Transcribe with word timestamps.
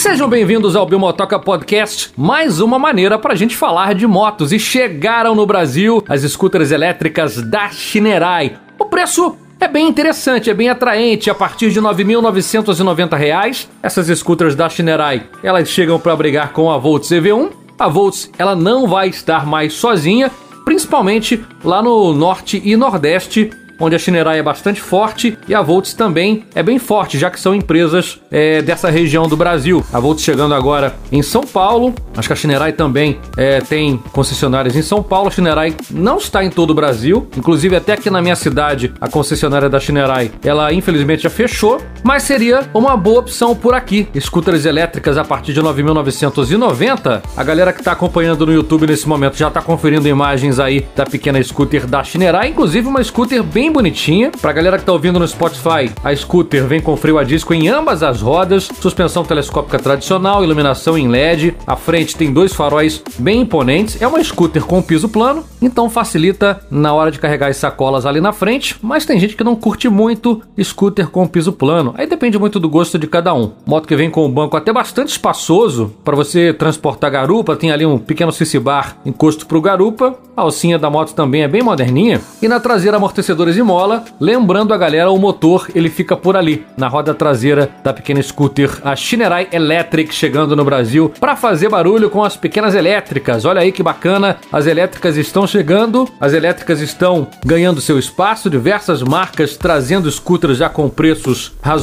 Sejam 0.00 0.30
bem-vindos 0.30 0.74
ao 0.74 0.86
Bimotoca 0.86 1.38
Podcast, 1.38 2.10
mais 2.16 2.58
uma 2.58 2.78
maneira 2.78 3.18
para 3.18 3.34
a 3.34 3.36
gente 3.36 3.54
falar 3.54 3.94
de 3.94 4.06
motos. 4.06 4.50
E 4.50 4.58
chegaram 4.58 5.34
no 5.34 5.44
Brasil 5.44 6.02
as 6.08 6.22
scooters 6.22 6.70
elétricas 6.70 7.42
da 7.42 7.68
Shinerai. 7.68 8.56
O 8.78 8.86
preço 8.86 9.36
é 9.60 9.68
bem 9.68 9.86
interessante, 9.86 10.48
é 10.48 10.54
bem 10.54 10.70
atraente. 10.70 11.28
A 11.28 11.34
partir 11.34 11.70
de 11.70 11.80
R$ 11.80 11.86
9.990, 11.86 13.68
essas 13.82 14.18
scooters 14.18 14.54
da 14.54 14.70
Shinerai, 14.70 15.28
elas 15.42 15.68
chegam 15.68 16.00
para 16.00 16.16
brigar 16.16 16.54
com 16.54 16.70
a 16.70 16.78
Volts 16.78 17.10
EV1. 17.10 17.50
A 17.78 17.86
Volts, 17.86 18.30
ela 18.38 18.56
não 18.56 18.88
vai 18.88 19.08
estar 19.08 19.44
mais 19.46 19.74
sozinha, 19.74 20.30
principalmente 20.64 21.44
lá 21.62 21.82
no 21.82 22.14
norte 22.14 22.62
e 22.64 22.74
nordeste 22.74 23.50
onde 23.80 23.96
a 23.96 23.98
Shinerai 23.98 24.38
é 24.38 24.42
bastante 24.42 24.80
forte 24.80 25.36
e 25.48 25.54
a 25.54 25.62
Volts 25.62 25.94
também 25.94 26.44
é 26.54 26.62
bem 26.62 26.78
forte, 26.78 27.18
já 27.18 27.30
que 27.30 27.40
são 27.40 27.54
empresas 27.54 28.20
é, 28.30 28.62
dessa 28.62 28.90
região 28.90 29.26
do 29.26 29.36
Brasil. 29.36 29.84
A 29.92 29.98
Volts 29.98 30.22
chegando 30.22 30.54
agora 30.54 30.94
em 31.10 31.22
São 31.22 31.42
Paulo, 31.42 31.94
acho 32.16 32.28
que 32.28 32.32
a 32.32 32.36
Shinerai 32.36 32.72
também 32.72 33.18
é, 33.36 33.60
tem 33.60 33.96
concessionárias 34.12 34.76
em 34.76 34.82
São 34.82 35.02
Paulo. 35.02 35.28
A 35.28 35.30
Shinerai 35.30 35.74
não 35.90 36.18
está 36.18 36.44
em 36.44 36.50
todo 36.50 36.70
o 36.70 36.74
Brasil, 36.74 37.28
inclusive 37.36 37.74
até 37.74 37.94
aqui 37.94 38.10
na 38.10 38.20
minha 38.20 38.36
cidade, 38.36 38.92
a 39.00 39.08
concessionária 39.08 39.68
da 39.68 39.80
Shinerai, 39.80 40.30
ela 40.44 40.72
infelizmente 40.72 41.22
já 41.22 41.30
fechou, 41.30 41.80
mas 42.02 42.22
seria 42.22 42.68
uma 42.74 42.96
boa 42.96 43.20
opção 43.20 43.54
por 43.54 43.74
aqui. 43.74 44.08
Scooters 44.18 44.64
elétricas 44.64 45.16
a 45.18 45.24
partir 45.24 45.52
de 45.52 45.62
9.990. 45.62 47.22
A 47.36 47.44
galera 47.44 47.72
que 47.72 47.80
está 47.80 47.92
acompanhando 47.92 48.46
no 48.46 48.52
YouTube 48.52 48.86
nesse 48.86 49.08
momento 49.08 49.36
já 49.36 49.48
está 49.48 49.60
conferindo 49.62 50.08
imagens 50.08 50.58
aí 50.58 50.86
da 50.94 51.04
pequena 51.04 51.42
scooter 51.42 51.86
da 51.86 52.02
Shinerai, 52.02 52.48
inclusive 52.48 52.86
uma 52.86 53.02
scooter 53.02 53.42
bem 53.42 53.72
bonitinha. 53.72 54.30
Pra 54.40 54.52
galera 54.52 54.78
que 54.78 54.84
tá 54.84 54.92
ouvindo 54.92 55.18
no 55.18 55.26
Spotify, 55.26 55.90
a 56.02 56.14
scooter 56.14 56.66
vem 56.66 56.80
com 56.80 56.96
freio 56.96 57.18
a 57.18 57.24
disco 57.24 57.54
em 57.54 57.68
ambas 57.68 58.02
as 58.02 58.20
rodas, 58.20 58.68
suspensão 58.80 59.24
telescópica 59.24 59.78
tradicional, 59.78 60.42
iluminação 60.42 60.96
em 60.96 61.08
LED. 61.08 61.54
A 61.66 61.76
frente 61.76 62.16
tem 62.16 62.32
dois 62.32 62.52
faróis 62.52 63.02
bem 63.18 63.42
imponentes. 63.42 64.00
É 64.00 64.06
uma 64.06 64.22
scooter 64.22 64.64
com 64.64 64.82
piso 64.82 65.08
plano, 65.08 65.44
então 65.60 65.90
facilita 65.90 66.60
na 66.70 66.92
hora 66.92 67.10
de 67.10 67.18
carregar 67.18 67.48
as 67.48 67.56
sacolas 67.56 68.06
ali 68.06 68.20
na 68.20 68.32
frente. 68.32 68.76
Mas 68.82 69.04
tem 69.04 69.18
gente 69.18 69.36
que 69.36 69.44
não 69.44 69.56
curte 69.56 69.88
muito 69.88 70.42
scooter 70.62 71.08
com 71.08 71.26
piso 71.26 71.52
plano. 71.52 71.89
Aí 71.96 72.06
depende 72.06 72.38
muito 72.38 72.60
do 72.60 72.68
gosto 72.68 72.98
de 72.98 73.06
cada 73.06 73.34
um. 73.34 73.52
Moto 73.66 73.86
que 73.86 73.96
vem 73.96 74.10
com 74.10 74.24
o 74.24 74.28
banco 74.28 74.56
até 74.56 74.72
bastante 74.72 75.08
espaçoso 75.08 75.92
para 76.04 76.16
você 76.16 76.52
transportar 76.52 77.10
garupa. 77.10 77.56
Tem 77.56 77.70
ali 77.70 77.84
um 77.86 77.98
pequeno 77.98 78.32
CC 78.32 78.58
bar 78.58 78.96
encosto 79.04 79.46
pro 79.46 79.60
garupa. 79.60 80.16
A 80.36 80.42
alcinha 80.42 80.78
da 80.78 80.88
moto 80.88 81.14
também 81.14 81.42
é 81.42 81.48
bem 81.48 81.62
moderninha. 81.62 82.20
E 82.40 82.48
na 82.48 82.60
traseira 82.60 82.96
amortecedores 82.96 83.54
de 83.54 83.62
mola. 83.62 84.04
Lembrando 84.18 84.72
a 84.72 84.78
galera, 84.78 85.10
o 85.10 85.18
motor 85.18 85.68
ele 85.74 85.90
fica 85.90 86.16
por 86.16 86.36
ali, 86.36 86.64
na 86.76 86.88
roda 86.88 87.14
traseira 87.14 87.70
da 87.82 87.92
pequena 87.92 88.22
scooter, 88.22 88.80
a 88.84 88.94
Shinerai 88.94 89.48
Electric, 89.52 90.14
chegando 90.14 90.56
no 90.56 90.64
Brasil 90.64 91.12
para 91.20 91.36
fazer 91.36 91.68
barulho 91.68 92.10
com 92.10 92.22
as 92.22 92.36
pequenas 92.36 92.74
elétricas. 92.74 93.44
Olha 93.44 93.60
aí 93.60 93.72
que 93.72 93.82
bacana, 93.82 94.36
as 94.52 94.66
elétricas 94.66 95.16
estão 95.16 95.46
chegando, 95.46 96.08
as 96.20 96.32
elétricas 96.32 96.80
estão 96.80 97.26
ganhando 97.44 97.80
seu 97.80 97.98
espaço, 97.98 98.50
diversas 98.50 99.02
marcas 99.02 99.56
trazendo 99.56 100.10
scooters 100.10 100.58
já 100.58 100.68
com 100.68 100.88
preços 100.88 101.52
razoáveis, 101.62 101.79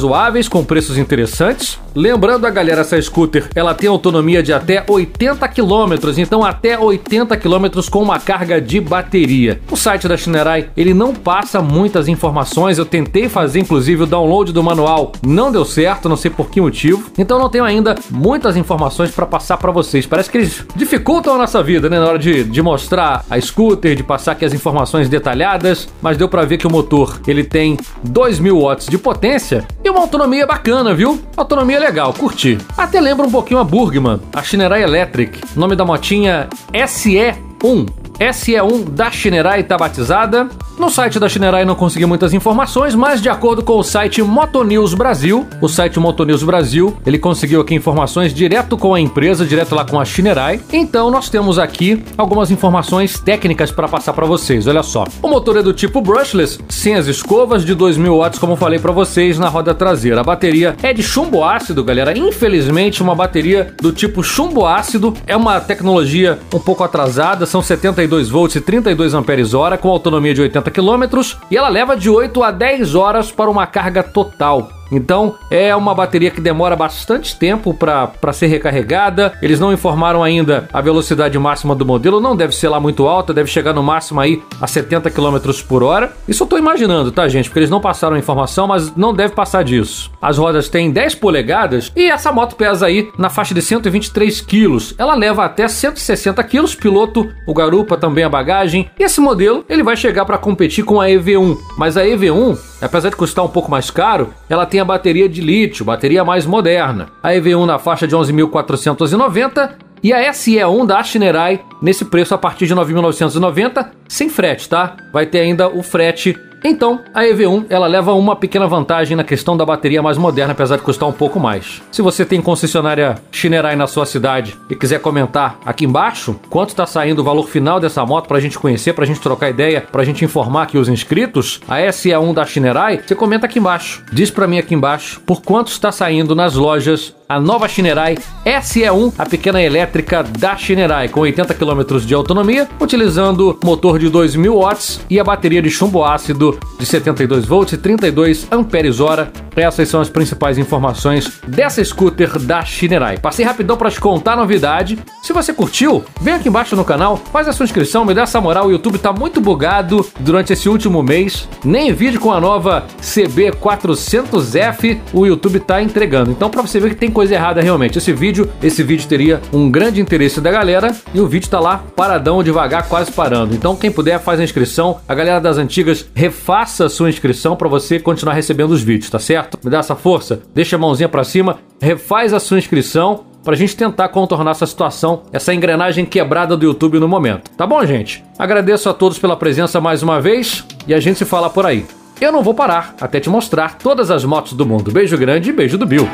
com 0.48 0.64
preços 0.64 0.98
interessantes. 0.98 1.78
Lembrando 1.94 2.46
a 2.46 2.50
galera, 2.50 2.82
essa 2.82 3.00
scooter 3.00 3.48
ela 3.54 3.74
tem 3.74 3.88
autonomia 3.88 4.42
de 4.42 4.52
até 4.52 4.84
80 4.86 5.48
km, 5.48 5.94
então 6.16 6.44
até 6.44 6.78
80 6.78 7.36
km 7.36 7.66
com 7.90 8.02
uma 8.02 8.18
carga 8.18 8.60
de 8.60 8.80
bateria. 8.80 9.60
O 9.70 9.76
site 9.76 10.06
da 10.06 10.16
Shinerai 10.16 10.68
ele 10.76 10.94
não 10.94 11.14
passa 11.14 11.60
muitas 11.60 12.08
informações. 12.08 12.78
Eu 12.78 12.86
tentei 12.86 13.28
fazer, 13.28 13.60
inclusive, 13.60 14.02
o 14.02 14.06
download 14.06 14.52
do 14.52 14.62
manual, 14.62 15.12
não 15.26 15.50
deu 15.50 15.64
certo, 15.64 16.08
não 16.08 16.16
sei 16.16 16.30
por 16.30 16.50
que 16.50 16.60
motivo. 16.60 17.10
Então 17.18 17.38
não 17.38 17.48
tenho 17.48 17.64
ainda 17.64 17.94
muitas 18.10 18.56
informações 18.56 19.10
para 19.10 19.26
passar 19.26 19.56
para 19.56 19.72
vocês. 19.72 20.06
Parece 20.06 20.30
que 20.30 20.38
eles 20.38 20.64
dificultam 20.76 21.34
a 21.34 21.38
nossa 21.38 21.62
vida, 21.62 21.88
né? 21.88 21.98
Na 21.98 22.06
hora 22.06 22.18
de, 22.18 22.44
de 22.44 22.62
mostrar 22.62 23.24
a 23.28 23.40
scooter, 23.40 23.96
de 23.96 24.02
passar 24.02 24.32
aqui 24.32 24.44
as 24.44 24.52
informações 24.52 25.08
detalhadas. 25.08 25.88
Mas 26.02 26.16
deu 26.16 26.28
para 26.28 26.44
ver 26.44 26.58
que 26.58 26.66
o 26.66 26.70
motor 26.70 27.20
ele 27.26 27.44
tem 27.44 27.76
2.000 28.06 28.62
watts 28.62 28.86
de 28.86 28.98
potência 28.98 29.66
e 29.84 29.90
uma 29.90 30.00
autonomia 30.00 30.46
bacana, 30.46 30.94
viu? 30.94 31.20
Autonomia 31.36 31.78
legal, 31.88 32.12
curti. 32.12 32.58
Até 32.76 33.00
lembra 33.00 33.26
um 33.26 33.30
pouquinho 33.30 33.58
a 33.60 33.64
Burgman, 33.64 34.20
a 34.34 34.42
Shinerai 34.42 34.82
Electric. 34.82 35.40
nome 35.56 35.74
da 35.74 35.84
motinha 35.86 36.48
SE1. 36.72 37.88
SE1 38.20 38.84
da 38.90 39.10
Shinerai 39.10 39.60
está 39.60 39.76
batizada. 39.78 40.48
No 40.78 40.90
site 40.90 41.18
da 41.18 41.28
Shinerai 41.28 41.64
não 41.64 41.74
consegui 41.74 42.06
muitas 42.06 42.32
informações, 42.32 42.94
mas 42.94 43.20
de 43.20 43.28
acordo 43.28 43.62
com 43.62 43.78
o 43.78 43.82
site 43.82 44.22
Motonews 44.22 44.94
Brasil, 44.94 45.46
o 45.60 45.68
site 45.68 45.98
Motonews 45.98 46.42
Brasil, 46.42 46.96
ele 47.04 47.18
conseguiu 47.18 47.60
aqui 47.60 47.74
informações 47.74 48.32
direto 48.32 48.76
com 48.76 48.94
a 48.94 49.00
empresa, 49.00 49.44
direto 49.44 49.74
lá 49.74 49.84
com 49.84 49.98
a 49.98 50.04
Shinerai. 50.04 50.60
Então 50.72 51.10
nós 51.10 51.28
temos 51.28 51.58
aqui 51.58 52.04
algumas 52.16 52.50
informações 52.50 53.18
técnicas 53.18 53.72
para 53.72 53.88
passar 53.88 54.12
para 54.12 54.26
vocês. 54.26 54.66
Olha 54.66 54.82
só. 54.82 55.04
O 55.20 55.28
motor 55.28 55.56
é 55.56 55.62
do 55.62 55.72
tipo 55.72 56.00
brushless, 56.00 56.60
sem 56.68 56.94
as 56.94 57.06
escovas, 57.06 57.64
de 57.64 57.74
2000 57.74 58.16
watts, 58.16 58.38
como 58.38 58.54
falei 58.54 58.78
para 58.78 58.92
vocês 58.92 59.38
na 59.38 59.48
roda 59.48 59.74
traseira. 59.74 60.20
A 60.20 60.24
bateria 60.24 60.76
é 60.82 60.92
de 60.92 61.02
chumbo 61.02 61.42
ácido, 61.42 61.82
galera. 61.82 62.16
Infelizmente, 62.16 63.02
uma 63.02 63.14
bateria 63.14 63.74
do 63.82 63.92
tipo 63.92 64.22
chumbo 64.22 64.64
ácido 64.64 65.12
é 65.26 65.36
uma 65.36 65.60
tecnologia 65.60 66.38
um 66.54 66.60
pouco 66.60 66.84
atrasada, 66.84 67.46
são 67.46 67.60
72 67.60 68.28
32 68.28 68.30
volts 68.30 68.56
e 68.56 68.60
32 68.60 69.14
amperes 69.14 69.54
hora 69.54 69.78
com 69.78 69.88
autonomia 69.88 70.34
de 70.34 70.42
80 70.42 70.67
km 70.70 71.04
e 71.50 71.56
ela 71.56 71.68
leva 71.68 71.96
de 71.96 72.08
8 72.08 72.42
a 72.42 72.50
10 72.50 72.94
horas 72.94 73.30
para 73.30 73.50
uma 73.50 73.66
carga 73.66 74.02
total. 74.02 74.77
Então 74.90 75.36
é 75.50 75.74
uma 75.74 75.94
bateria 75.94 76.30
que 76.30 76.40
demora 76.40 76.76
bastante 76.76 77.36
tempo 77.36 77.74
para 77.74 78.32
ser 78.32 78.46
recarregada. 78.46 79.32
Eles 79.42 79.60
não 79.60 79.72
informaram 79.72 80.22
ainda 80.22 80.68
a 80.72 80.80
velocidade 80.80 81.38
máxima 81.38 81.74
do 81.74 81.84
modelo, 81.84 82.20
não 82.20 82.36
deve 82.36 82.54
ser 82.54 82.68
lá 82.68 82.80
muito 82.80 83.06
alta, 83.06 83.34
deve 83.34 83.50
chegar 83.50 83.72
no 83.72 83.82
máximo 83.82 84.20
aí 84.20 84.42
a 84.60 84.66
70 84.66 85.10
km 85.10 85.38
por 85.68 85.82
hora. 85.82 86.12
Isso 86.26 86.42
eu 86.42 86.46
tô 86.46 86.58
imaginando, 86.58 87.12
tá, 87.12 87.28
gente? 87.28 87.48
Porque 87.48 87.60
eles 87.60 87.70
não 87.70 87.80
passaram 87.80 88.16
a 88.16 88.18
informação, 88.18 88.66
mas 88.66 88.94
não 88.96 89.14
deve 89.14 89.34
passar 89.34 89.62
disso. 89.64 90.10
As 90.20 90.38
rodas 90.38 90.68
têm 90.68 90.90
10 90.90 91.14
polegadas 91.16 91.92
e 91.94 92.10
essa 92.10 92.32
moto 92.32 92.56
pesa 92.56 92.86
aí 92.86 93.10
na 93.18 93.30
faixa 93.30 93.54
de 93.54 93.62
123 93.62 94.40
quilos. 94.40 94.94
Ela 94.98 95.14
leva 95.14 95.44
até 95.44 95.68
160 95.68 96.42
quilos, 96.44 96.74
piloto, 96.74 97.28
o 97.46 97.54
garupa 97.54 97.96
também 97.96 98.24
a 98.24 98.28
bagagem. 98.28 98.90
E 98.98 99.02
esse 99.02 99.20
modelo 99.20 99.64
ele 99.68 99.82
vai 99.82 99.96
chegar 99.96 100.24
para 100.24 100.38
competir 100.38 100.84
com 100.84 101.00
a 101.00 101.06
EV1, 101.06 101.56
mas 101.76 101.96
a 101.96 102.04
EV1 102.04 102.58
Apesar 102.80 103.10
de 103.10 103.16
custar 103.16 103.44
um 103.44 103.48
pouco 103.48 103.70
mais 103.70 103.90
caro, 103.90 104.32
ela 104.48 104.64
tem 104.78 104.82
a 104.82 104.84
bateria 104.84 105.28
de 105.28 105.40
lítio, 105.40 105.84
bateria 105.84 106.24
mais 106.24 106.46
moderna. 106.46 107.08
A 107.20 107.32
EV1 107.32 107.66
na 107.66 107.80
faixa 107.80 108.06
de 108.06 108.14
11.490 108.14 109.70
e 110.00 110.12
a 110.12 110.30
SE1 110.30 110.86
da 110.86 111.02
Shinerai 111.02 111.60
nesse 111.82 112.04
preço 112.04 112.32
a 112.32 112.38
partir 112.38 112.66
de 112.66 112.74
9.990, 112.76 113.88
sem 114.06 114.28
frete, 114.28 114.68
tá? 114.68 114.96
Vai 115.12 115.26
ter 115.26 115.40
ainda 115.40 115.68
o 115.68 115.82
frete 115.82 116.38
então, 116.64 117.00
a 117.14 117.22
EV1 117.22 117.66
ela 117.68 117.86
leva 117.86 118.12
uma 118.14 118.34
pequena 118.34 118.66
vantagem 118.66 119.16
na 119.16 119.24
questão 119.24 119.56
da 119.56 119.64
bateria 119.64 120.02
mais 120.02 120.18
moderna, 120.18 120.52
apesar 120.52 120.76
de 120.76 120.82
custar 120.82 121.08
um 121.08 121.12
pouco 121.12 121.38
mais. 121.38 121.82
Se 121.90 122.02
você 122.02 122.24
tem 122.24 122.40
concessionária 122.40 123.16
Shinerai 123.30 123.76
na 123.76 123.86
sua 123.86 124.06
cidade 124.06 124.56
e 124.68 124.74
quiser 124.74 125.00
comentar 125.00 125.58
aqui 125.64 125.84
embaixo 125.84 126.38
quanto 126.50 126.70
está 126.70 126.86
saindo 126.86 127.20
o 127.20 127.24
valor 127.24 127.48
final 127.48 127.78
dessa 127.78 128.04
moto 128.04 128.26
para 128.26 128.38
a 128.38 128.40
gente 128.40 128.58
conhecer, 128.58 128.92
para 128.92 129.04
a 129.04 129.06
gente 129.06 129.20
trocar 129.20 129.50
ideia, 129.50 129.80
para 129.80 130.02
a 130.02 130.04
gente 130.04 130.24
informar 130.24 130.64
aqui 130.64 130.78
os 130.78 130.88
inscritos, 130.88 131.60
a 131.68 131.78
SE1 131.78 132.34
da 132.34 132.44
Shinerai, 132.44 133.00
você 133.06 133.14
comenta 133.14 133.46
aqui 133.46 133.58
embaixo. 133.58 134.02
Diz 134.12 134.30
para 134.30 134.46
mim 134.46 134.58
aqui 134.58 134.74
embaixo 134.74 135.20
por 135.20 135.42
quanto 135.42 135.68
está 135.68 135.92
saindo 135.92 136.34
nas 136.34 136.54
lojas 136.54 137.14
a 137.28 137.38
nova 137.38 137.68
Shinerai 137.68 138.16
SE1, 138.44 139.12
a 139.18 139.26
pequena 139.26 139.62
elétrica 139.62 140.22
da 140.22 140.56
Shinerai, 140.56 141.08
com 141.08 141.20
80 141.20 141.52
km 141.52 141.98
de 141.98 142.14
autonomia, 142.14 142.66
utilizando 142.80 143.58
motor 143.62 143.98
de 143.98 144.10
2.000 144.10 144.50
watts 144.54 145.00
e 145.10 145.20
a 145.20 145.24
bateria 145.24 145.60
de 145.60 145.68
chumbo 145.68 146.02
ácido 146.02 146.58
de 146.78 146.86
72 146.86 147.44
volts 147.44 147.74
e 147.74 147.76
32 147.76 148.48
amperes 148.50 148.98
hora. 148.98 149.30
Essas 149.54 149.88
são 149.88 150.00
as 150.00 150.08
principais 150.08 150.56
informações 150.56 151.40
dessa 151.46 151.84
scooter 151.84 152.38
da 152.38 152.64
Shinerai. 152.64 153.18
Passei 153.18 153.44
rapidão 153.44 153.76
para 153.76 153.90
te 153.90 154.00
contar 154.00 154.34
a 154.34 154.36
novidade. 154.36 154.98
Se 155.20 155.32
você 155.32 155.52
curtiu, 155.52 156.04
vem 156.20 156.34
aqui 156.34 156.48
embaixo 156.48 156.76
no 156.76 156.84
canal, 156.84 157.16
faz 157.16 157.48
a 157.48 157.52
sua 157.52 157.64
inscrição, 157.64 158.04
me 158.04 158.14
dá 158.14 158.22
essa 158.22 158.40
moral. 158.40 158.68
O 158.68 158.70
YouTube 158.70 158.98
tá 158.98 159.12
muito 159.12 159.40
bugado 159.40 160.06
durante 160.20 160.52
esse 160.52 160.68
último 160.68 161.02
mês. 161.02 161.48
Nem 161.64 161.92
vídeo 161.92 162.20
com 162.20 162.32
a 162.32 162.40
nova 162.40 162.86
CB400F 163.02 165.00
o 165.12 165.26
YouTube 165.26 165.58
tá 165.60 165.82
entregando. 165.82 166.30
Então, 166.30 166.48
para 166.48 166.62
você 166.62 166.78
ver 166.78 166.90
que 166.90 166.96
tem 166.96 167.10
coisa 167.18 167.34
errada 167.34 167.60
realmente. 167.60 167.98
Esse 167.98 168.12
vídeo, 168.12 168.48
esse 168.62 168.80
vídeo 168.80 169.08
teria 169.08 169.40
um 169.52 169.68
grande 169.68 170.00
interesse 170.00 170.40
da 170.40 170.52
galera 170.52 170.94
e 171.12 171.18
o 171.20 171.26
vídeo 171.26 171.50
tá 171.50 171.58
lá 171.58 171.82
paradão, 171.96 172.44
devagar, 172.44 172.88
quase 172.88 173.10
parando. 173.10 173.56
Então 173.56 173.74
quem 173.74 173.90
puder 173.90 174.20
faz 174.20 174.38
a 174.38 174.44
inscrição. 174.44 175.00
A 175.08 175.16
galera 175.16 175.40
das 175.40 175.58
antigas 175.58 176.08
refaça 176.14 176.84
a 176.86 176.88
sua 176.88 177.08
inscrição 177.08 177.56
para 177.56 177.66
você 177.66 177.98
continuar 177.98 178.34
recebendo 178.34 178.70
os 178.70 178.84
vídeos, 178.84 179.10
tá 179.10 179.18
certo? 179.18 179.58
Me 179.64 179.68
dá 179.68 179.78
essa 179.78 179.96
força, 179.96 180.42
deixa 180.54 180.76
a 180.76 180.78
mãozinha 180.78 181.08
para 181.08 181.24
cima, 181.24 181.58
refaz 181.82 182.32
a 182.32 182.38
sua 182.38 182.56
inscrição 182.56 183.24
para 183.42 183.54
a 183.54 183.56
gente 183.56 183.74
tentar 183.74 184.10
contornar 184.10 184.52
essa 184.52 184.66
situação, 184.66 185.22
essa 185.32 185.52
engrenagem 185.52 186.06
quebrada 186.06 186.56
do 186.56 186.66
YouTube 186.66 187.00
no 187.00 187.08
momento. 187.08 187.50
Tá 187.56 187.66
bom, 187.66 187.84
gente? 187.84 188.22
Agradeço 188.38 188.88
a 188.88 188.94
todos 188.94 189.18
pela 189.18 189.36
presença 189.36 189.80
mais 189.80 190.04
uma 190.04 190.20
vez 190.20 190.64
e 190.86 190.94
a 190.94 191.00
gente 191.00 191.18
se 191.18 191.24
fala 191.24 191.50
por 191.50 191.66
aí. 191.66 191.84
Eu 192.20 192.30
não 192.30 192.44
vou 192.44 192.54
parar 192.54 192.94
até 193.00 193.18
te 193.18 193.28
mostrar 193.28 193.76
todas 193.76 194.08
as 194.08 194.24
motos 194.24 194.52
do 194.52 194.64
mundo. 194.64 194.92
Beijo 194.92 195.18
grande 195.18 195.50
e 195.50 195.52
beijo 195.52 195.76
do 195.76 195.84
Bill. 195.84 196.08